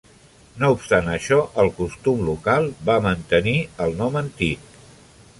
No 0.61 0.69
obstant 0.75 1.09
això, 1.15 1.35
el 1.63 1.67
costum 1.79 2.23
local 2.29 2.65
va 2.87 2.95
mantenir 3.07 3.53
el 3.85 3.93
nom 3.99 4.17
antic. 4.23 4.73